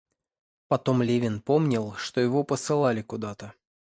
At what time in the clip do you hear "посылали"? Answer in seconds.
2.43-3.03